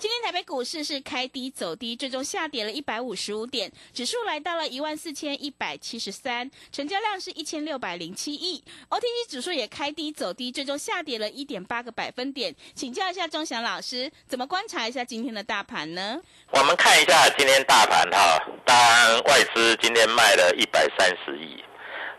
[0.00, 8.64] 今天台北股市是开低走低，最终下跌了一百五十五点，指数来到了一万四千一百七十三，成交量是一千六百零七亿。
[8.88, 12.54] OTC 指数也开低走低，最终下跌了一点八个百分点。
[12.74, 16.18] 请教一下钟祥老师，怎么观察一下今天的大盘呢？
[16.52, 21.62] 我们看一下今天大盘哈，当然外资今天卖了一百三十亿，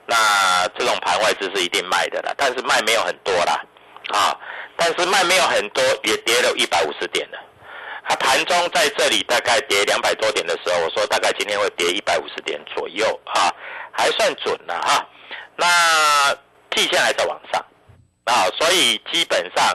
[0.05, 3.59] 那这种盘外资是一定卖的了，但是卖没有很多啦，
[4.13, 4.37] 啊，
[4.77, 7.47] 但是卖没有很多，也跌了一百五十点了。
[8.07, 13.53] 它盘中在这里大概跌两百多点的时候，我说大概今天会跌一百五十点左右啊，
[13.91, 15.07] 还算准了啊。
[15.55, 16.33] 那
[16.75, 17.63] 季线还在往上
[18.25, 19.65] 啊，所以基本上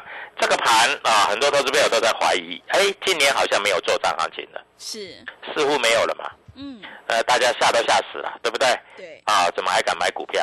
[0.40, 6.30] 这个盘啊，很多投资朋友都在怀疑，哎，今年好像没有做涨行情了，是，似乎没有了嘛。
[6.56, 8.68] 嗯，呃，大家吓都吓死了，对不对？
[8.96, 9.22] 对。
[9.26, 10.42] 啊，怎么还敢买股票？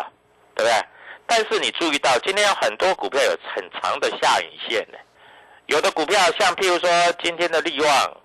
[0.56, 0.86] 对不对？
[1.26, 4.98] 但是你注意到今天有很多股票有很长的下影线呢。
[5.68, 6.90] 有的股票像譬如说
[7.24, 8.18] 今天的利旺，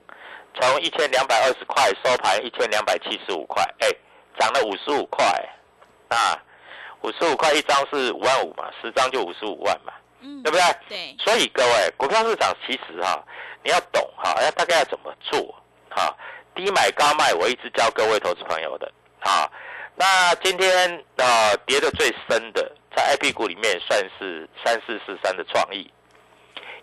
[0.61, 3.89] 从一千两百二十块收盘一千两百七十五块，哎，
[4.39, 5.25] 涨了五十五块，
[6.09, 6.37] 啊，
[7.03, 10.65] 五十五块一张是五万五嘛，十张就五十五万嘛，嗯，对不对？
[10.89, 11.17] 对。
[11.25, 13.25] 所以各位，股票市场其实哈，
[13.63, 15.55] 你要懂哈，要大概要怎么做
[15.91, 16.15] 哈，
[16.55, 19.49] 低买高卖，我一直教各位投资朋友的啊。
[19.95, 25.89] 那今天啊跌的最深的，在 I P 股里面算是三四四三的创意。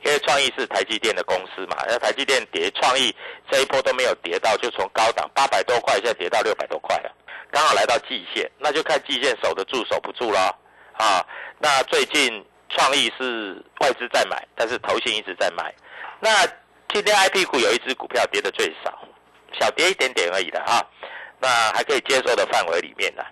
[0.05, 3.13] 因为创意是台积电的公司嘛，那台积电跌，创意
[3.49, 7.11] 这一波都没有跌到，就从高档八百多块，现在跌到六百多块了，
[7.51, 10.55] 刚好来到季线，那就看季线守得住守不住了
[10.93, 11.25] 啊。
[11.57, 15.73] 那最近创意是外资在买，但是投信一直在买。
[16.19, 16.45] 那
[16.93, 19.07] 今天 I P 股有一只股票跌的最少，
[19.59, 20.85] 小跌一点点而已的啊，
[21.39, 23.25] 那还可以接受的范围里面的，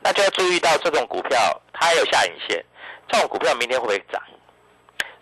[0.00, 1.38] 那就要注意到这种股票
[1.72, 2.64] 它还有下影线，
[3.08, 4.20] 这种股票明天会不会涨？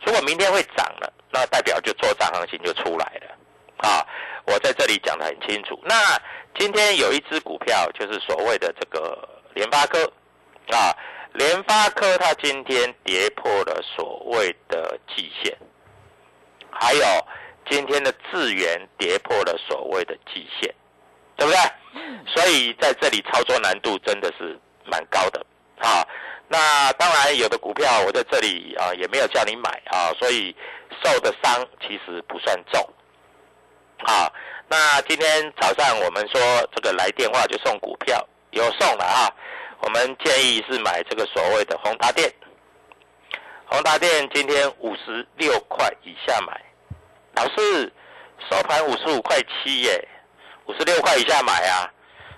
[0.07, 4.07] 如果明天会涨了，那代表就做涨行情就出来了，啊，
[4.47, 5.77] 我在这里讲得很清楚。
[5.85, 6.17] 那
[6.57, 10.05] 今天有一只股票，就是所谓的这个联发科，
[10.71, 10.95] 啊，
[11.33, 15.53] 联发科它今天跌破了所谓的季线，
[16.71, 17.05] 还有
[17.69, 20.73] 今天的智源跌破了所谓的季线，
[21.37, 21.59] 对不对？
[22.33, 25.45] 所以在这里操作难度真的是蛮高的，
[25.79, 26.07] 啊。
[26.49, 30.55] 那当然，有的股票我在这里啊也没有叫你买啊，所以
[31.03, 32.81] 受的伤其实不算重。
[34.05, 34.33] 好，
[34.69, 36.41] 那今天早上我们说
[36.75, 39.27] 这个来电话就送股票，有送了啊。
[39.81, 42.33] 我们建议是买这个所谓的宏达电，
[43.67, 46.61] 宏达电今天五十六块以下买，
[47.35, 47.93] 老师
[48.49, 50.09] 收盘五十五块七耶，
[50.67, 51.91] 五十六块以下买啊，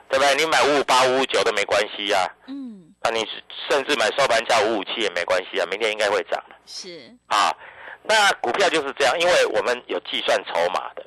[0.08, 0.34] 对不对？
[0.34, 2.26] 你买五五八、五五九都没关系呀。
[2.46, 2.77] 嗯。
[3.02, 3.26] 那你
[3.68, 6.56] 甚至买收盘价五五七也没关系啊，明天应该会涨的。
[6.66, 7.54] 是啊，
[8.02, 11.06] 那股票就是这样，因为我们有计算筹码的。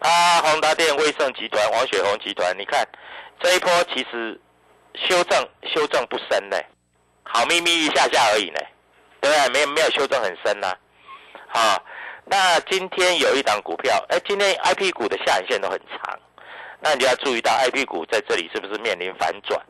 [0.00, 2.86] 啊，宏达电、威盛集团、王雪红集团，你看
[3.40, 4.38] 这一波其实
[4.94, 6.56] 修正修正不深呢，
[7.22, 8.58] 好咪咪一下下而已呢，
[9.20, 9.48] 对不对？
[9.50, 10.74] 没有没有修正很深呐。
[11.52, 11.80] 啊，
[12.24, 16.18] 那今天有一档股票，哎，今天 I P 股的下影线都很长，
[16.80, 19.60] 那你就要注意到 I P 股在这里是不是面临反转？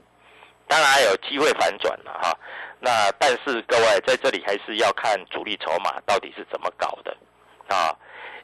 [0.73, 2.35] 当然还有机会反转了哈，
[2.81, 7.15] 那但是各位在这里还是要看主力筹码到底是怎么搞的
[7.69, 7.95] 啊，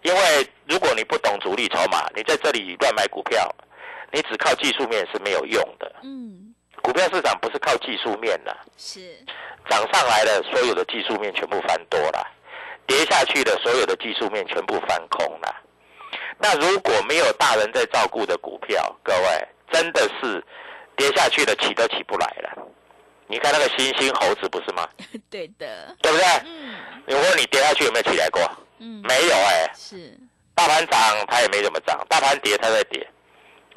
[0.02, 3.50] 因为如果你不懂主力筹码，你在这里乱买股票，
[4.12, 5.90] 你只靠技术面是没有用的。
[6.02, 9.00] 嗯，股票市场不是靠技术面的，是
[9.70, 12.26] 涨上来的，所有的技术面全部翻多了，
[12.86, 15.56] 跌下去的所有的技术面全部翻空了。
[16.36, 20.44] 那如果没有大人在照顾的股票，各位真的是。
[20.98, 22.58] 跌下去了起都起不来了，
[23.28, 24.86] 你看那个猩猩猴子不是吗？
[25.30, 26.26] 对的，对不对？
[26.44, 26.74] 嗯。
[27.06, 28.42] 你问你跌下去有没有起来过？
[28.80, 29.70] 嗯，没有哎。
[29.74, 30.18] 是。
[30.54, 33.08] 大盘涨它也没怎么涨，大盘跌它在跌，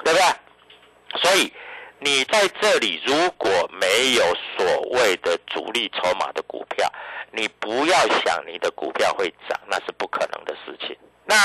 [0.04, 1.20] 对不对？
[1.22, 1.52] 所以
[2.00, 3.48] 你在这里如果
[3.80, 4.24] 没有
[4.58, 6.90] 所谓的主力筹码的股票，
[7.30, 10.96] 你不要想你的股票会涨，那是不可能的事情。
[11.24, 11.36] 那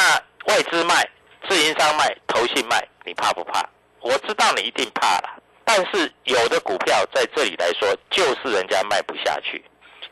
[0.47, 1.07] 外资卖、
[1.47, 3.63] 自营商卖、投信卖，你怕不怕？
[4.01, 9.61] 我知道你一定怕了，但是有的股票在这里来说，就是人家卖不下去，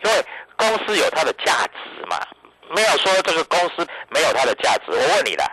[0.03, 0.25] 因为
[0.57, 2.19] 公司有它的价值嘛，
[2.75, 4.91] 没有说这个公司没有它的价值。
[4.91, 5.49] 我问你啦，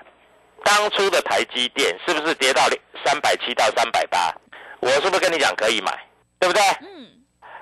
[0.64, 2.62] 当初的台积电是不是跌到
[3.04, 4.34] 三百七到三百八？
[4.80, 5.96] 我是不是跟你讲可以买，
[6.40, 6.60] 对不对？
[6.80, 7.08] 嗯，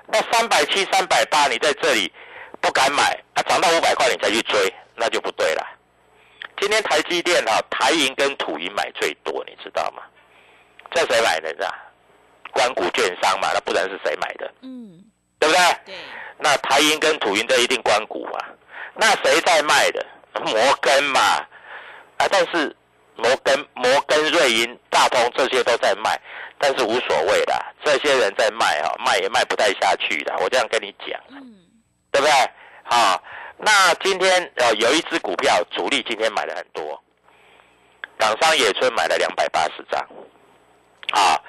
[0.07, 2.11] 那三百七、三百八，你在这里
[2.59, 3.03] 不敢买，
[3.35, 5.63] 啊，涨到五百块你才去追，那就不对了。
[6.59, 10.01] 今天台积电哈，台银跟土银买最多，你知道吗？
[10.95, 11.49] 这谁买的？
[11.49, 11.87] 是吧？
[12.51, 14.53] 关谷券商嘛，那不然是谁买的？
[14.61, 15.03] 嗯，
[15.39, 15.61] 对不对？
[15.85, 15.95] 对，
[16.37, 18.39] 那台银跟土银这一定关谷嘛？
[18.95, 20.05] 那谁在卖的？
[20.45, 21.19] 摩根嘛，
[22.17, 22.75] 啊，但是
[23.15, 26.19] 摩根、摩根、瑞银、大通这些都在卖，
[26.57, 27.53] 但是无所谓的，
[27.83, 30.33] 这些人在卖哈，卖也卖不太下去的。
[30.39, 31.43] 我这样跟你讲，嗯，
[32.11, 32.33] 对不对？
[32.83, 33.21] 好，
[33.57, 37.01] 那今天呃有一只股票主力今天买了很多，
[38.17, 40.01] 港商野村买了两百八十张，
[41.11, 41.39] 啊，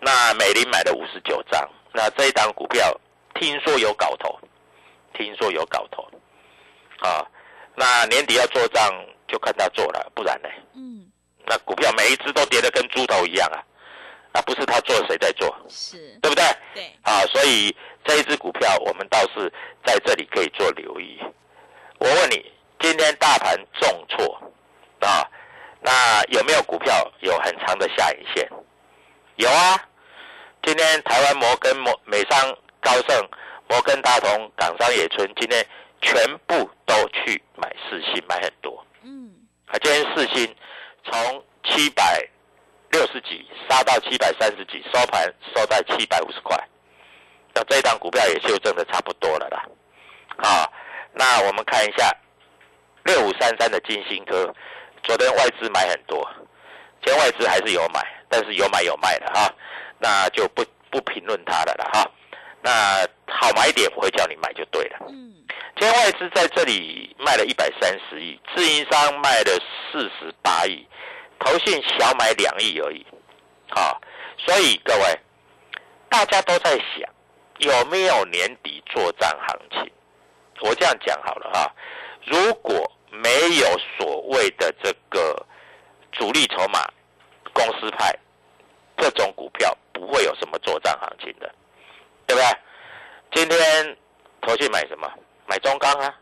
[0.00, 2.98] 那美林买了五十九张，那这一档股票
[3.34, 4.38] 听说有搞头，
[5.12, 6.08] 听说有搞头，
[7.00, 7.26] 啊，
[7.74, 8.90] 那年底要做账
[9.28, 10.48] 就看他做了，不然呢？
[10.74, 11.06] 嗯，
[11.46, 13.62] 那股票每一只都跌得跟猪头一样啊，
[14.32, 16.44] 那不是他做谁在做，是，对不对？
[16.74, 17.74] 对，啊，所以
[18.04, 19.52] 这一只股票我们倒是
[19.84, 21.20] 在这里可以做留意。
[21.98, 24.40] 我问你，今天大盘重挫
[25.00, 25.28] 啊，
[25.82, 28.48] 那有没有股票有很长的下影线？
[29.36, 29.88] 有啊，
[30.62, 33.28] 今天台湾摩根、摩美商、高盛、
[33.68, 35.66] 摩根大通、港商野村今天
[36.02, 38.84] 全部都去买四星，买很多。
[39.02, 39.30] 嗯，
[39.66, 40.54] 啊，今天四星
[41.04, 42.22] 从七百
[42.90, 45.24] 六十几杀到七百三十几，收盘
[45.54, 46.56] 收在七百五十块。
[47.54, 49.64] 那这一档股票也修正的差不多了啦。
[50.36, 50.70] 啊，
[51.12, 52.10] 那我们看一下
[53.04, 54.54] 六五三三的金星科，
[55.02, 56.28] 昨天外资买很多，
[57.04, 59.52] 今天外资还是有买，但是有买有卖的哈，
[60.00, 62.10] 那就不不评论它了啦哈。
[62.62, 64.98] 那好买点我会叫你买就对了。
[65.08, 65.32] 嗯，
[65.78, 69.58] 今天外资在这里卖了一百三十亿，自营商卖了
[69.90, 70.86] 四十八亿，
[71.38, 73.06] 投信小买两亿而已。
[73.70, 74.00] 好、
[74.36, 75.18] 所以各位
[76.08, 77.08] 大家都在想
[77.58, 79.92] 有没有年底作战行情？
[80.60, 81.74] 我这样讲好了哈，
[82.26, 83.66] 如果没有
[83.96, 85.46] 所谓的这个
[86.12, 86.86] 主力筹码、
[87.54, 88.14] 公司派
[88.98, 91.54] 这种股票，不会有什么作战行情的，
[92.26, 92.48] 对不对？
[93.32, 93.96] 今天
[94.40, 95.06] 投信买什么？
[95.46, 96.14] 买中钢啊，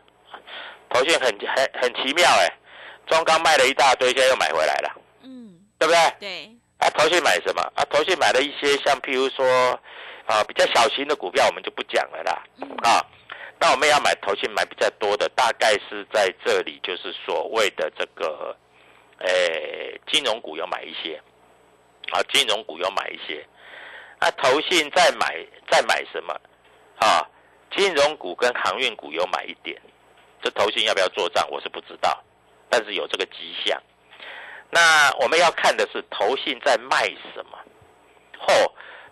[0.89, 2.51] 投信很很很奇妙哎，
[3.07, 6.13] 中钢卖了一大堆，现在又买回来了，嗯，对不对？
[6.19, 7.61] 对，啊，投信买什么？
[7.75, 9.45] 啊，投信买了一些像譬如说
[10.25, 12.43] 啊比较小型的股票，我们就不讲了啦。
[12.61, 13.05] 嗯，啊，
[13.59, 18.55] 那我们要买投信买比较多的，大概是在这里，就是所谓的这个，
[19.19, 21.21] 诶、金融股有买一些，
[22.11, 23.45] 啊，金融股有买一些，
[24.19, 26.33] 那投信在买再买什么？
[26.99, 27.25] 啊，
[27.75, 29.79] 金融股跟航运股有买一点，
[30.43, 32.21] 这投信要不要做账，我是不知道，
[32.69, 33.81] 但是有这个迹象。
[34.71, 37.57] 那我们要看的是投信在卖什么。
[38.45, 38.71] 嚯、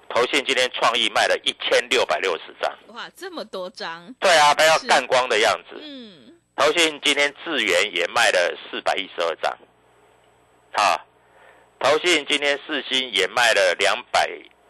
[0.10, 2.72] 投信今天创意卖了一千六百六十张。
[2.96, 5.80] 哇，这么多张，对啊，他要是干光的样子。
[5.82, 9.58] 嗯，投信今天智源也卖了四百一十二张，
[10.74, 11.06] 啊，
[11.80, 14.30] 投信今天四星也卖了两百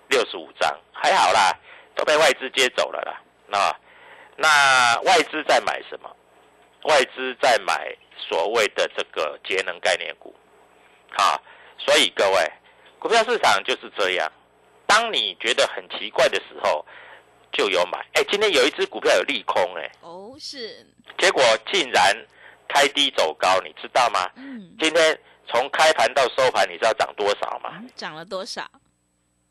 [0.09, 1.57] 六十五张，还好啦，
[1.95, 3.21] 都被外资接走了啦。
[3.47, 3.75] 那
[4.35, 6.09] 那外资在买什么？
[6.83, 10.33] 外资在买所谓的这个节能概念股，
[11.17, 11.35] 啊，
[11.77, 12.51] 所以各位，
[12.99, 14.31] 股票市场就是这样，
[14.85, 16.85] 当你觉得很奇怪的时候，
[17.51, 17.99] 就有买。
[18.13, 19.91] 哎，今天有一只股票有利空、哎。
[20.01, 20.85] 哦，是，
[21.17, 22.15] 结果竟然
[22.69, 24.29] 开低走高，你知道吗？
[24.35, 27.83] 嗯，今天从开盘到收盘，你知道涨多少吗？
[27.95, 28.69] 涨了多少？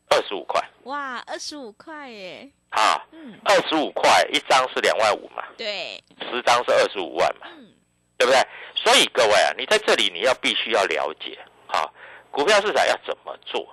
[0.09, 0.61] 二十五块。
[0.83, 7.73] 哇，二十五块耶，啊，嗯，二十五块一张是两万五嘛，对，十张是二十五万嘛，嗯，
[8.17, 8.41] 对不对？
[8.75, 11.37] 所以各位啊，你在这里你要必须要了解
[11.67, 11.89] 啊，
[12.31, 13.67] 股票市场要怎么做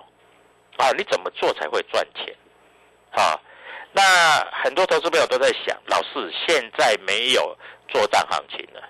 [0.77, 0.91] 啊？
[0.97, 2.35] 你怎么做才会赚钱
[3.11, 3.39] 啊？
[3.93, 8.83] 那很多投资朋友都在想，老师现在没有做账行情了，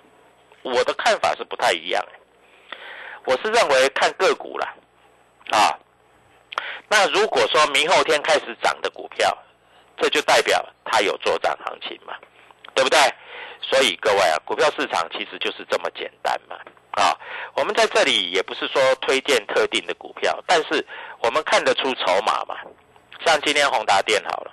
[0.62, 2.04] 我的看法是不太一样、
[3.24, 4.74] 我是认为看个股啦，
[5.52, 5.78] 啊，
[6.88, 9.36] 那如果说明后天开始涨的股票，
[9.98, 12.14] 这就代表它有做涨行情嘛，
[12.74, 12.98] 对不对？
[13.62, 16.56] 所以各位啊，股票市场其实就是这么简单嘛。
[16.92, 17.14] 啊，
[17.54, 20.86] 我们在这里也不是说推荐特定的股票，但是
[21.20, 22.56] 我们看得出筹码嘛。
[23.24, 24.52] 像今天宏达电好了，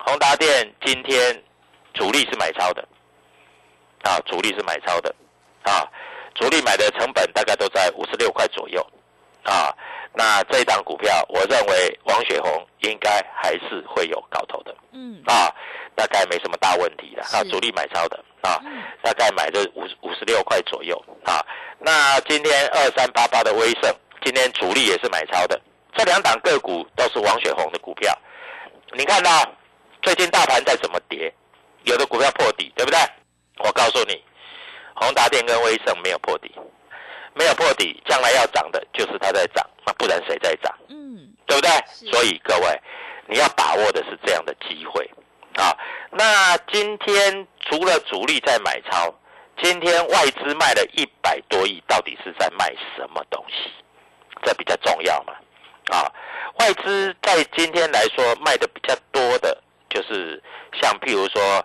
[0.00, 1.42] 宏达电今天
[1.94, 2.86] 主力是买超的，
[4.02, 5.14] 啊，主力是买超的，
[5.62, 5.88] 啊，
[6.34, 8.86] 主力买的成本大概都在五十六块左右，
[9.44, 9.74] 啊。
[10.16, 15.52] 那这一档股票，我认为王雪红应该还是会有搞头的，嗯啊，
[15.96, 18.60] 大概没什么大问题的啊，主力买超的啊，
[19.02, 21.40] 大概买的五五十六块左右啊。
[21.78, 25.58] 那今天二三八八的威盛，今天主力也是买超的，
[25.96, 28.16] 这两档个股都是王雪红的股票。
[28.92, 29.30] 你看到
[30.02, 31.32] 最近大盘在怎么跌？
[31.84, 32.98] 有的股票破底，对不对？
[33.58, 34.22] 我告诉你，
[34.94, 36.52] 宏达电跟威盛没有破底。
[37.36, 40.72] 没有破底，将来要涨的就是它在涨，那不然谁在涨？
[40.88, 41.70] 嗯，对不对？
[42.12, 42.80] 所以各位，
[43.26, 45.10] 你要把握的是这样的机会
[45.56, 45.76] 啊。
[46.10, 49.14] 那今天除了主力在买超，
[49.62, 53.70] 今天外资卖了一百多亿，到底是在卖什么东西？
[54.42, 55.32] 这比较重要嘛？
[55.90, 56.10] 啊，
[56.60, 60.42] 外资在今天来说卖的比较多的，就是
[60.80, 61.64] 像譬如说，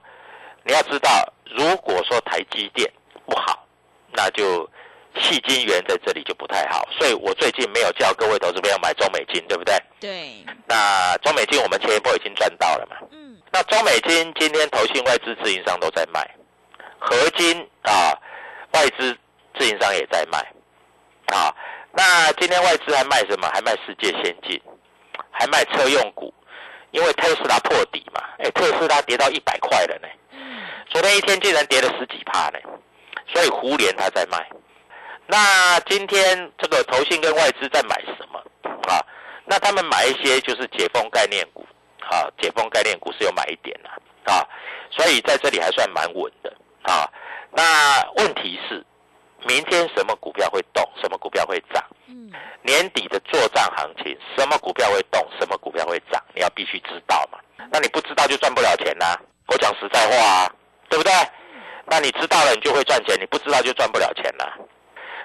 [0.63, 2.91] 你要知道，如果说台积电
[3.25, 3.65] 不好，
[4.13, 4.69] 那就。
[5.15, 9.75] 细金元在这里就不太好，所以我最近没有叫各位投资朋友买中美金，对不对？
[9.99, 10.45] 对。
[10.67, 12.95] 那中美金我们前一波已经赚到了嘛？
[13.11, 13.38] 嗯。
[13.51, 16.29] 那中美金今天投信外资自营商都在卖，
[16.99, 18.13] 合金啊，
[18.73, 19.17] 外资
[19.57, 20.37] 自营商也在卖，
[21.35, 21.53] 啊，
[21.91, 23.49] 那今天外资还卖什么？
[23.53, 24.61] 还卖世界先进，
[25.31, 26.33] 还卖车用股，
[26.91, 30.07] 因为特斯拉破底嘛，哎，特斯拉跌到一百块了呢。
[30.31, 30.61] 嗯。
[30.89, 32.59] 昨天一天竟然跌了十几趴呢，
[33.33, 34.47] 所以胡联他在卖。
[35.25, 38.39] 那今天这个投信跟外资在买什么
[38.87, 39.05] 啊？
[39.45, 41.65] 那他们买一些就是解封概念股，
[42.09, 43.89] 啊，解封概念股是有买一点的
[44.31, 44.45] 啊，
[44.89, 47.09] 所以在这里还算蛮稳的啊。
[47.51, 48.85] 那问题是，
[49.45, 51.83] 明天什么股票会动，什么股票会涨？
[52.07, 52.31] 嗯，
[52.63, 56.23] 年底的做账行情，什么股票会动，什么股票会涨？
[56.33, 57.39] 你要必须知道嘛。
[57.71, 59.17] 那你不知道就赚不了钱呐。
[59.47, 60.51] 我讲实在话啊，
[60.89, 61.11] 对不对？
[61.85, 64.53] 那你知道了，你就会赚钱；你不知道就赚不了钱了。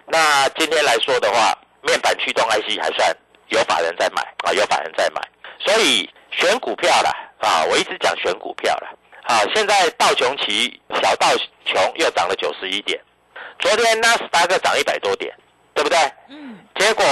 [0.06, 3.14] 那今天来说的话，面板驱动 IC 还算
[3.48, 5.20] 有法人在买啊，有法人在买，
[5.60, 8.88] 所以选股票了啊，我一直讲选股票了
[9.22, 9.40] 啊。
[9.54, 11.28] 现在道琼奇小道
[11.64, 13.00] 琼又涨了九十一点，
[13.58, 15.34] 昨天纳斯达克涨一百多点，
[15.74, 15.98] 对不对？
[16.28, 16.58] 嗯。
[16.76, 17.04] 结果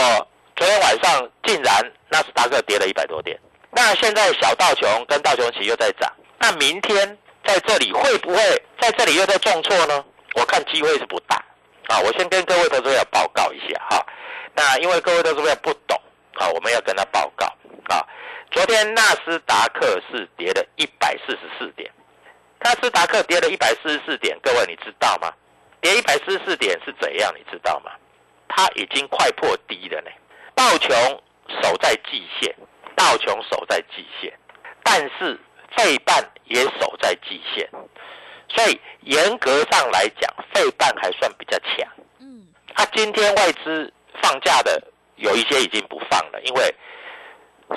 [0.57, 3.39] 昨天晚上竟然纳斯达克跌了一百多点，
[3.71, 8.37] 那现在小道琼跟道琼奇又在涨，那明天在这里会不会
[8.81, 10.05] 在这里又在重挫呢？
[10.35, 11.37] 我看机会是不大。
[11.89, 14.07] 啊，我先跟各位投资者报告一下哈。
[14.55, 16.01] 那因为各位投资者不懂
[16.35, 17.47] 啊，我们要跟他报告
[17.89, 18.07] 啊。
[18.53, 21.91] 昨天纳斯达克是跌了一百四十四点，
[22.61, 25.33] 纳斯达克跌了一百四十四点，各位你知道吗？
[25.81, 27.33] 跌一百四十四点是怎样？
[27.35, 27.91] 你知道吗？
[28.49, 30.11] 它已经快破低了呢。
[30.55, 30.95] 道琼
[31.63, 32.55] 守在季线，
[32.95, 34.31] 道琼守在季线，
[34.83, 35.41] 但是
[35.75, 37.67] 费半也守在季线。
[38.51, 41.91] 所以严格上来讲，费半还算比较强。
[42.19, 43.91] 嗯，啊今天外资
[44.23, 44.83] 放假的
[45.17, 46.75] 有一些已经不放了，因为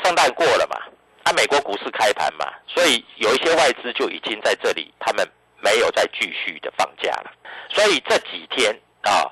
[0.04, 0.78] 圣诞过了嘛。
[1.24, 5.28] 啊，美国股市开盘嘛，所以有一些外资就已经在这里，他们
[5.60, 7.32] 没有再继续的放假了。
[7.70, 8.72] 所以这几天
[9.02, 9.26] 啊，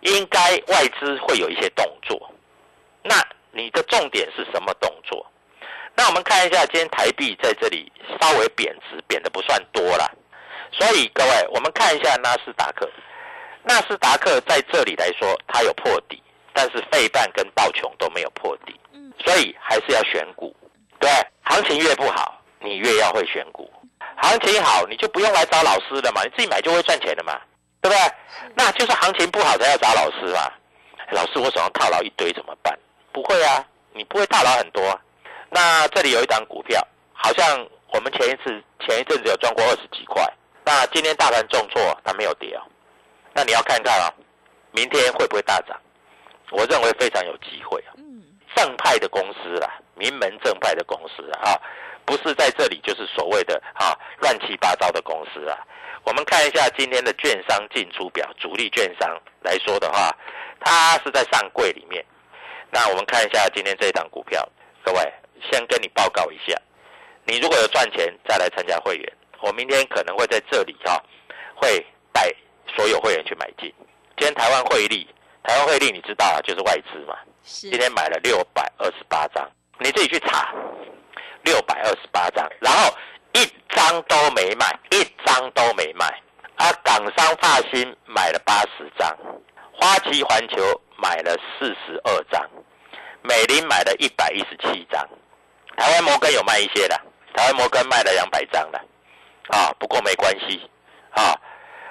[0.00, 2.30] 应该外资会有一些动作。
[3.02, 3.14] 那
[3.52, 5.26] 你的重点是什么动作？
[5.94, 10.10] 那我们看一下，今天台币在这里稍微贬值，贬的不算多了。
[10.72, 12.90] 所以各位，我们看一下纳斯达克。
[13.62, 16.22] 纳斯达克在这里来说，它有破底，
[16.54, 18.74] 但是费半跟道琼都没有破底。
[19.18, 20.54] 嗯，所以还是要选股。
[20.98, 21.10] 对，
[21.42, 23.70] 行情越不好，你越要会选股。
[24.16, 27.40] 行情好，你就不用来找老师了嘛，你自己买就会赚钱的嘛，
[27.80, 28.12] 对不对？
[28.54, 30.50] 那就是行情不好才要找老师嘛。
[31.10, 32.78] 老师，我手上套牢一堆怎么办？
[33.12, 34.86] 不会啊，你不会套牢很多。
[34.88, 35.00] 啊
[35.50, 40.20] 那这里有一张股票，好像我们前一次前一阵子有赚过二十几块。
[40.64, 42.62] 那今天大盘重挫，它没有跌哦。
[43.32, 44.12] 那你要看看啊，
[44.72, 45.80] 明天会不会大涨？
[46.50, 47.94] 我认为非常有机会啊。
[48.54, 51.60] 正派的公司啦，名门正派的公司啊，
[52.04, 55.58] 不是在这里就是所谓的啊乱七八糟的公司啊。
[56.04, 60.14] 我们看一下今天的券商进出表，主力券商来说的话，
[60.60, 62.04] 它是在上柜里面。
[62.70, 64.46] 那我们看一下今天这一档股票，
[64.82, 65.12] 各位
[65.50, 66.54] 先跟你报告一下，
[67.24, 69.12] 你如果有赚钱，再来参加会员。
[69.40, 71.02] 我明天可能会在这里哈，
[71.54, 72.30] 会带
[72.76, 73.72] 所有会员去买进。
[74.16, 75.06] 今天台湾汇率，
[75.42, 77.16] 台湾汇率你知道啊，就是外资嘛。
[77.44, 79.46] 今天买了六百二十八张，
[79.78, 80.54] 你自己去查，
[81.42, 82.90] 六百二十八张，然后
[83.34, 86.06] 一张都没卖，一张都没卖。
[86.56, 89.14] 啊，港商发新买了八十张，
[89.72, 90.56] 花旗环球
[90.96, 92.42] 买了四十二张，
[93.22, 95.06] 美林买了一百一十七张，
[95.76, 96.98] 台湾摩根有卖一些的，
[97.34, 98.80] 台湾摩根卖了两百张的。
[99.48, 100.70] 啊，不过没关系，
[101.10, 101.38] 啊，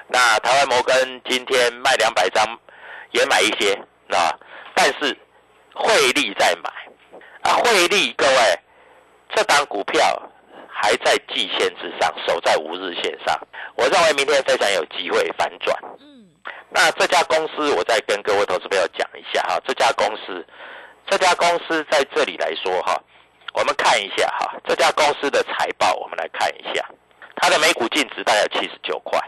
[0.08, 2.44] 那台湾摩根今天卖两百张，
[3.12, 3.74] 也买一些，
[4.10, 4.34] 啊，
[4.74, 5.16] 但是
[5.74, 6.72] 汇利再买。
[7.42, 8.60] 啊，汇利各位，
[9.36, 10.02] 这档股票
[10.72, 13.38] 还在季线之上，守在五日线上，
[13.76, 15.78] 我认为明天非常有机会反转。
[16.00, 16.26] 嗯，
[16.70, 20.46] 那这家公司我再跟各位投资朋友讲一下哈，这家公司，
[21.10, 22.98] 这家公司在这里来说哈，
[23.54, 26.86] 我们看一下哈，这家公司的财报，我们来看一下，
[27.36, 29.20] 它的每股净值大概七十九块，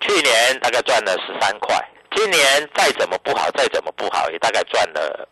[0.00, 1.76] 去年大概赚了十三块。
[2.14, 5.28] 今年再怎么不好，再怎么不好，也大概赚了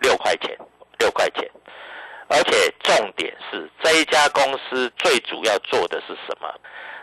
[0.00, 0.56] 六块钱，
[0.98, 1.50] 六块钱。
[2.28, 6.48] 而且重点是这一家公司最主要做的是什么？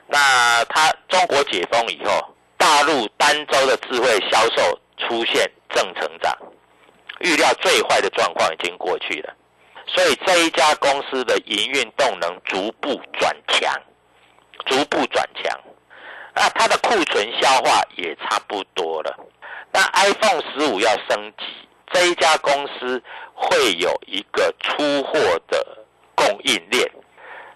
[0.08, 6.34] 那它中国解封以后，大陆单周的智慧销售出现正成长，
[7.20, 9.34] 预料最坏的状况已经过去了，
[9.86, 13.74] 所以这一家公司的营运动能逐步转强，
[14.66, 15.60] 逐步转强。
[16.34, 19.14] 那它的库存消化也差不多了。
[19.74, 21.44] 那 iPhone 十五要升级，
[21.92, 23.02] 这一家公司
[23.34, 26.90] 会有一个出货的供应链，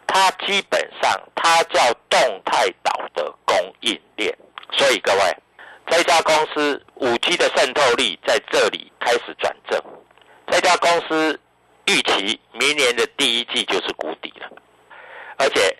[0.07, 4.37] 它基本上它叫动态岛的供应链。
[4.71, 5.37] 所以各位，
[5.87, 9.81] 这家公司五 G 的渗透力在这里开始转正。
[10.47, 11.39] 这家公司
[11.85, 14.49] 预期明年的第一季就是谷底了，
[15.37, 15.77] 而且。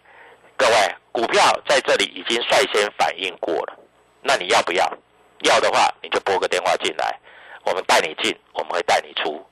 [0.58, 3.74] 各位，股票在这里已经率先反应过了，
[4.22, 4.88] 那你要不要？
[5.40, 7.20] 要的话，你就拨个电话进来，
[7.64, 9.44] 我们带你进，我们会带你出，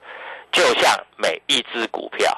[0.52, 2.32] 就像每一只股票，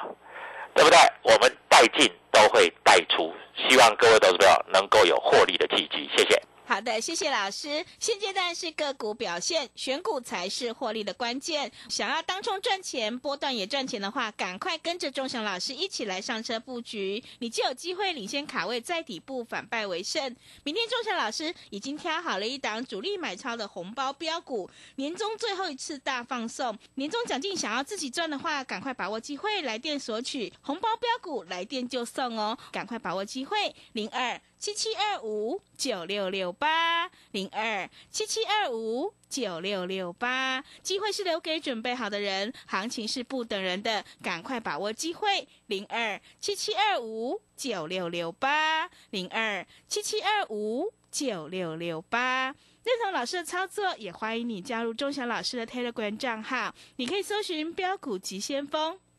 [0.74, 0.98] 对不对？
[1.22, 6.40] 我们带进都会带出，希望各位投资朋友能够有获利的契机，谢谢。
[6.72, 7.84] 好的，谢谢老师。
[8.00, 11.70] 现阶段是个股表现，选股才是获利的关键。
[11.90, 20.34] 想要当冲赚钱，波段也赚钱的话，赶快跟着钟祥老师一起来上车布局，你就有机会领先卡位，在底部反败为胜。
[20.64, 34.40] 明天钟祥老师已经挑好了一档主力买超的红包标股，年终最后一次大放送，年终奖金想要自己赚的话，赶快把握机会来电索取红包标股，来电就送哦，赶快把握机会，零二。
[34.62, 45.48] 七七二五九六六八零二七七二五九六六八，机会是留给准备好的人，行情是不等人的，赶快把握机会。
[45.66, 58.96] 零二七七二五九六六八零二七七二五九六六八，认同老师的操作，也欢迎你加入钟祥老师的 Telegram 账号，你可以搜寻标股急先锋。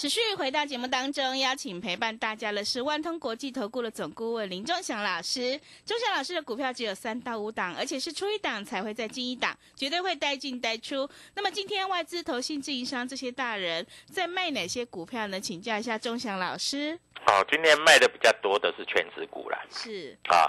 [0.00, 5.60] 持续回到节目当中，邀请陪伴大家的是万通国际投顾的总顾问林忠祥老师。
[5.84, 11.06] 忠祥老师的股票只有三到五档，而且是出一档才会再进一档，绝对会带进带出。
[11.34, 15.38] 那么今天外资、投信、自营商这些大人在卖哪些股票呢？
[15.38, 16.98] 请教一下忠祥老师。
[17.26, 19.58] 好，今天卖的比较多的是全职股啦。
[19.70, 20.48] 是啊，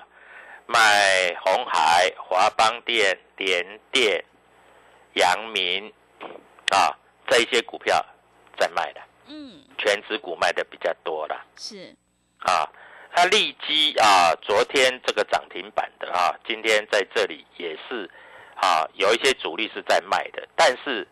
[0.66, 4.24] 卖红海、华邦电、联电、
[5.16, 5.92] 阳明
[6.70, 6.96] 啊
[7.28, 8.02] 这一些股票
[8.58, 9.02] 在卖的。
[9.32, 11.96] 嗯，全指股卖的比较多了，是，
[12.40, 12.68] 啊，
[13.16, 18.12] 那利基啊，昨天这个涨停板的啊，今天在这里也是，
[18.56, 21.08] 啊，有一些主力是在卖的，但是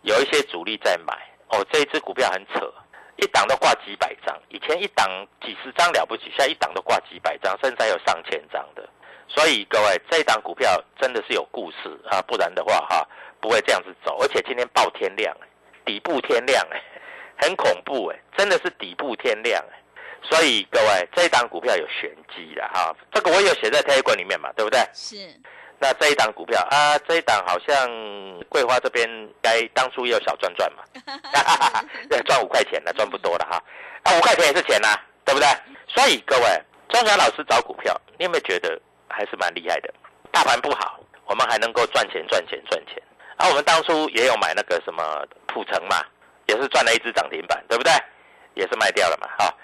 [0.00, 1.12] 有一些主力在买，
[1.48, 2.72] 哦，这一只股票很扯，
[3.16, 5.06] 一档都挂几百张，以前一档
[5.44, 8.88] 几十张了不起，现在一档都挂几百张，甚至还有上千张的，
[9.28, 13.06] 所以各位，这一档股票真的是有故事啊，不然的话哈，
[13.42, 15.36] 不会这样子走，而且今天爆天量，
[15.84, 16.82] 底部天量哎。
[17.42, 19.82] 很恐怖哎，真的是底部天亮哎，
[20.22, 24.80] 所以各位这一档股票有玄机的哈，这个我有写在 Telegram 里面嘛，对不对？
[24.94, 25.16] 是。
[25.80, 27.74] 那这一档股票啊，这一档好像
[28.48, 29.08] 桂花这边
[29.42, 30.84] 该当初也有小赚赚嘛，
[32.24, 33.60] 赚五块钱的，赚不多了哈，
[34.04, 35.48] 啊五块钱也是钱呐，对不对？
[35.88, 39.92] 所以各位，庄家老师找股票，你有没有觉得还是蛮厉害的？
[40.30, 43.02] 大盘不好，我们还能够赚钱赚钱赚钱，
[43.38, 45.96] 啊我们当初也有买那个什么普城嘛。
[46.46, 47.92] 也是赚了一只涨停板，对不对？
[48.54, 49.54] 也是卖掉了嘛，哈。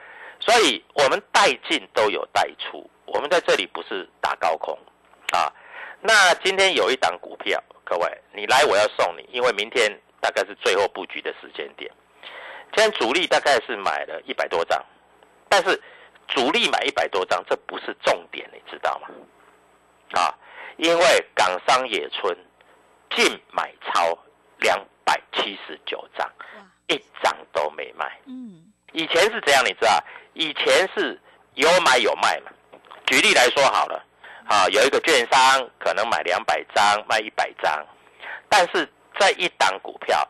[0.41, 4.79] 所以我们带进都有带出，我们在这里不是打高空，
[5.33, 5.53] 啊。
[6.01, 11.91] 那今天有一档股票，各位你来我要送你，因为明天大概是最后布局的时间点。
[12.73, 14.81] 今天主力大概是买了一百多张，
[15.49, 15.83] 但是
[16.29, 19.09] 主力买一百多张，这不是重点，你知道吗？
[20.12, 20.35] 啊，
[20.77, 22.37] 因为港商野村
[23.11, 24.17] 净买超
[24.59, 26.31] 两百七十九张，
[26.88, 28.18] 一张都没卖。
[28.27, 30.03] 嗯，以前是这样，你知道？
[30.35, 31.21] 以前是
[31.55, 32.51] 有买有卖嘛。
[33.07, 34.05] 举例来说好了，
[34.49, 37.87] 啊，有一个券商可能买两百张卖一百张，
[38.49, 38.87] 但是
[39.18, 40.29] 在一档股票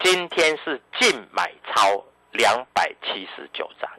[0.00, 3.90] 今天是净买超两百七十九张，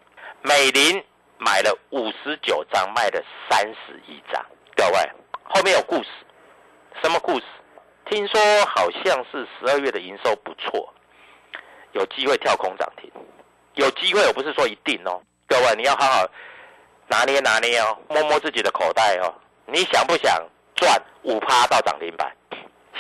[0.42, 1.04] 美林
[1.38, 4.46] 买了五十九张，卖了三十一张。
[4.76, 5.12] 各位，
[5.44, 6.10] 后面有故事，
[7.04, 7.46] 什么故事？
[8.10, 10.94] 听说好像是十二月的营收不错，
[11.94, 13.10] 有机会跳空涨停，
[13.76, 15.22] 有机会，我不是说一定哦。
[15.48, 16.30] 各位，你要好好
[17.08, 19.34] 拿捏拿捏哦，摸摸自己的口袋哦。
[19.66, 20.42] 你想不想
[20.76, 22.36] 赚五趴到涨停板？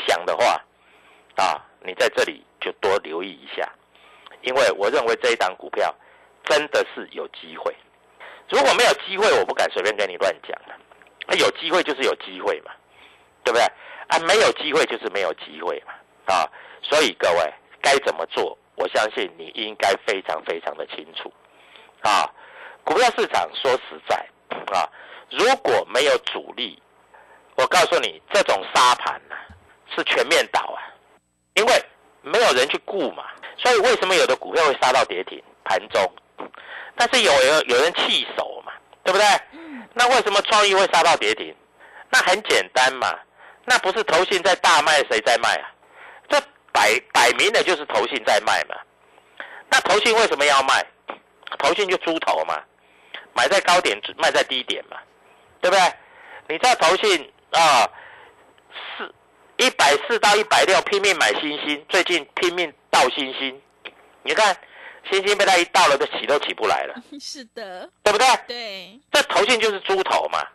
[0.08, 0.62] 想的话，
[1.36, 3.70] 啊，你在这里就多留意一下，
[4.42, 5.94] 因为我认为这一档股票
[6.46, 7.76] 真的是有机会。
[8.50, 10.76] 如果没有机会，我不敢随便跟你乱讲的。
[11.28, 12.72] 那有机会就是有机会嘛，
[13.44, 13.66] 对不对？
[14.12, 15.94] 啊，没有机会就是没有机会嘛，
[16.34, 16.46] 啊，
[16.84, 18.58] 所以各位该怎么做？
[18.76, 21.32] 我相信你应该非常非常的清楚，
[22.02, 22.30] 啊，
[22.84, 24.16] 股票市场说实在，
[24.74, 24.90] 啊，
[25.30, 26.82] 如果没有主力，
[27.56, 29.36] 我告诉你，这种沙盘呐
[29.96, 30.82] 是全面倒啊，
[31.54, 31.74] 因为
[32.22, 33.26] 没有人去顾嘛，
[33.58, 36.12] 所以为什么有的股票会杀到跌停盘中？
[36.96, 39.26] 但是有人有人弃守嘛，对不对？
[39.94, 41.56] 那为什么创意会杀到跌停？
[42.10, 43.18] 那很简单嘛，
[43.66, 45.72] 那不是投信在大卖，谁在卖啊？
[46.30, 48.76] 这摆摆明的就是投信在卖嘛。
[49.70, 50.86] 那投信为什么要卖？
[51.60, 52.62] 投信就猪头嘛，
[53.34, 54.98] 买在高点，卖在低点嘛，
[55.62, 55.94] 对不对？
[56.48, 57.90] 你知道投信啊，
[58.98, 59.14] 四
[59.58, 63.62] 一百四到一百六拼命买星星，最近拼命倒星星，
[64.24, 64.56] 你看。
[65.10, 66.94] 星星被他一到了，都起都起不来了。
[67.20, 68.28] 是的，对不对？
[68.48, 70.48] 对，这头信就是猪头嘛，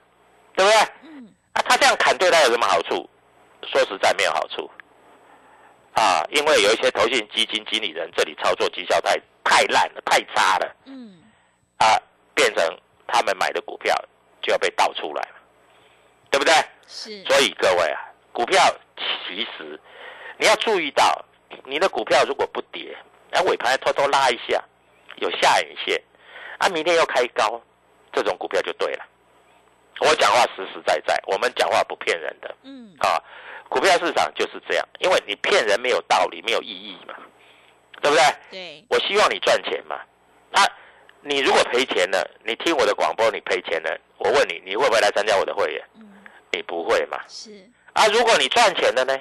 [0.55, 0.81] 对不对？
[1.03, 1.35] 嗯。
[1.57, 3.09] 啊，他这样砍对他有什么好处？
[3.73, 4.71] 说实在没有好处。
[5.95, 10.77] 啊，因为有一些投信基金经理人这里操作绩效太太烂了，太差了。
[10.85, 11.23] 嗯。
[11.79, 11.97] 啊，
[12.35, 13.95] 变成他们买的股票
[14.43, 15.37] 就要被倒出来了，
[16.31, 16.53] 对不对？
[16.87, 17.25] 是。
[17.25, 18.01] 所以各位啊，
[18.33, 18.61] 股票
[19.27, 19.81] 其实
[20.37, 21.25] 你要注意到，
[21.65, 22.95] 你的股票如果不跌。
[23.31, 24.63] 然后尾盘偷偷拉一下，
[25.17, 26.01] 有下影线，
[26.59, 27.61] 啊，明天又开高，
[28.13, 29.05] 这种股票就对了。
[30.01, 32.55] 我讲话实实在在，我们讲话不骗人的。
[32.63, 32.95] 嗯。
[32.99, 33.23] 啊，
[33.69, 37.15] 股票市场就是这样，因为你骗人没有道理，没有意义嘛，
[38.03, 38.25] 对不对？
[38.51, 38.85] 对。
[38.91, 39.97] 我希望你赚钱嘛。
[40.53, 40.65] 啊，
[41.23, 45.83] 你如果赔钱了，你听我的广播，你赔钱了，我问你，你会不会来参加我的会员？
[45.95, 46.07] 嗯。
[46.53, 47.21] 你不会嘛？
[47.29, 47.51] 是。
[47.93, 49.19] 啊，如果你赚钱了呢？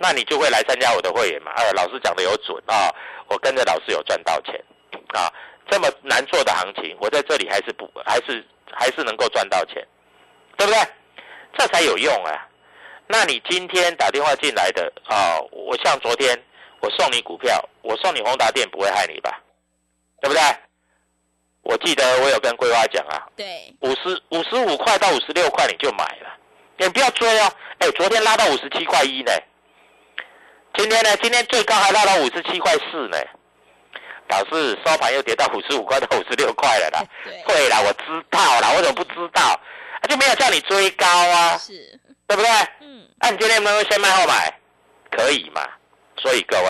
[0.00, 1.50] 那你就会来参加我的会员嘛？
[1.56, 2.94] 哎，老师讲的有准啊，
[3.26, 4.54] 我跟着老师有赚到钱，
[5.08, 5.26] 啊，
[5.68, 9.86] 这么难做的行情，我在这里还是不还是还是能够赚到钱，
[10.56, 10.80] 对不对？
[11.56, 12.46] 这才有用啊！
[13.06, 16.38] 那你今天打电话进来的啊，我像昨天
[16.80, 19.40] 我送你股票，我送你宏达电不会害你吧？
[20.20, 20.42] 对不对？
[21.62, 26.36] 我记得我有跟桂花讲啊，对，五十五十五块到五十六块你就买了，
[26.76, 27.52] 你不要追哦。
[27.78, 29.32] 哎，昨天拉到五十七块一呢。
[30.74, 31.16] 今天呢？
[31.16, 33.18] 今天最高还拉到五十七块四呢。
[34.28, 37.02] 老师收盘又跌到五十五块到五十六块了啦。
[37.46, 39.60] 会啦，我知道啦，我怎么不知道？
[40.08, 41.56] 就没有叫你追高啊？
[41.58, 42.50] 是，对不对？
[42.80, 43.08] 嗯。
[43.20, 44.52] 那你今天能不能先卖后买？
[45.10, 45.62] 可以嘛？
[46.18, 46.68] 所以各位，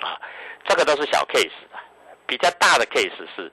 [0.00, 0.18] 啊，
[0.66, 1.78] 这个都是小 case 的，
[2.26, 3.52] 比较大的 case 是，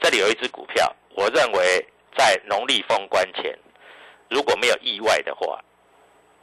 [0.00, 3.56] 这里有一只股票，我认为在农历封关前，
[4.30, 5.60] 如果没有意外的话，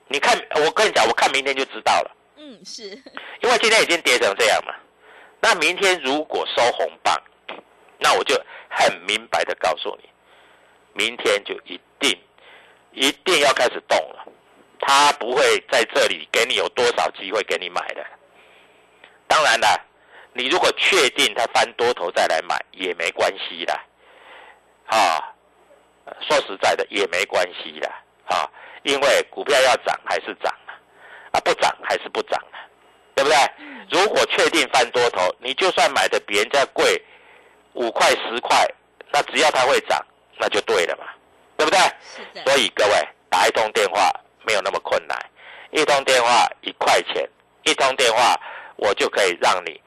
[0.08, 2.12] 你看，我跟你讲，我看明天就知道了。
[2.38, 2.84] 嗯，是
[3.42, 4.74] 因为今天已经跌成这样嘛，
[5.44, 7.22] 那明天如果收红棒，
[8.00, 8.34] 那我就
[8.70, 10.10] 很明白的告诉你，
[10.94, 12.18] 明天就一定
[12.94, 14.26] 一定要开始动了，
[14.80, 18.06] 他不会在这里给你有多少机会给你买的。
[19.28, 19.86] 当然了，
[20.32, 23.74] 你如果确定他翻多头再来买也没关系的，
[24.86, 25.36] 啊，
[26.22, 27.90] 说实在的也没关系的
[28.28, 28.50] 啊，
[28.84, 30.56] 因为股票要涨还是涨。
[31.34, 32.40] 啊，不涨还是不涨，
[33.24, 33.38] 对不对？
[33.90, 37.02] 如果确定翻多头，你就算买的比人家贵
[37.74, 38.68] 五块十块，
[39.12, 40.04] 那只要它会涨，
[40.38, 41.06] 那就对了嘛，
[41.56, 41.80] 对不对？
[42.44, 42.92] 所以各位
[43.30, 44.12] 打一通电话
[44.46, 45.18] 没有那么困难，
[45.72, 47.28] 一通电话一块钱，
[47.64, 48.38] 一通电话
[48.76, 49.80] 我就可以让你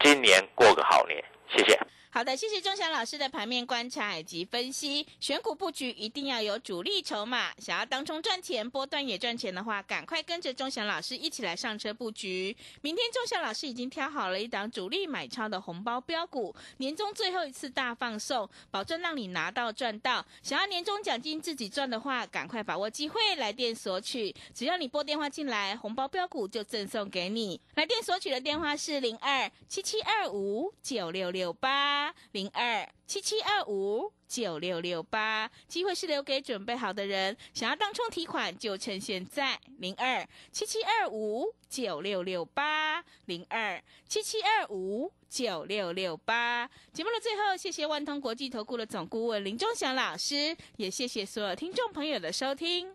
[0.00, 1.22] 今年过个好年。
[1.54, 1.78] 谢谢。
[2.14, 5.06] 好的，谢谢钟祥老师的盘面观察以及分析。
[5.18, 12.54] 选股布局一定要有主力筹码，想要当中赚钱、波段也赚钱的话，赶快跟着钟祥老师一起来上车布局。
[12.82, 20.22] 明天钟祥老师已经挑好了一档主力买超的红包标股，年终最后一次大放送，保证让你拿到赚到。
[20.42, 24.34] 想要年终奖金自己赚的话，赶快把握机会来电索取。
[24.52, 27.58] 只要你拨电话进来，红包标股就赠送给你。
[27.76, 32.01] 来电索取的电话是零二七七二五九六六八。
[32.30, 37.36] 零二七七二五九六六八，机会是留给准备好的人。
[37.52, 39.60] 想要当冲提款，就趁现在。
[39.78, 46.70] 零二七七二五九六六八，零二七七二五九六六八。
[46.92, 52.94] 节目的最后，谢谢万通国际投顾的总顾问林忠祥老师，也谢谢所有听众朋友的收听。